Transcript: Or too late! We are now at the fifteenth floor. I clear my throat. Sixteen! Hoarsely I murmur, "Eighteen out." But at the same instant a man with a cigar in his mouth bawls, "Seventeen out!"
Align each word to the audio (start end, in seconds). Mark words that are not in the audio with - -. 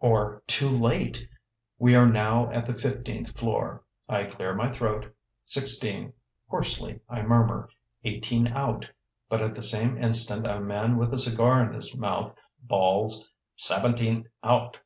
Or 0.00 0.42
too 0.48 0.70
late! 0.70 1.24
We 1.78 1.94
are 1.94 2.04
now 2.08 2.50
at 2.50 2.66
the 2.66 2.74
fifteenth 2.74 3.38
floor. 3.38 3.84
I 4.08 4.24
clear 4.24 4.52
my 4.52 4.68
throat. 4.68 5.14
Sixteen! 5.46 6.12
Hoarsely 6.48 6.98
I 7.08 7.22
murmur, 7.22 7.68
"Eighteen 8.02 8.48
out." 8.48 8.88
But 9.28 9.40
at 9.40 9.54
the 9.54 9.62
same 9.62 10.02
instant 10.02 10.48
a 10.48 10.58
man 10.60 10.96
with 10.96 11.14
a 11.14 11.18
cigar 11.20 11.64
in 11.64 11.74
his 11.74 11.94
mouth 11.96 12.34
bawls, 12.60 13.30
"Seventeen 13.54 14.28
out!" 14.42 14.80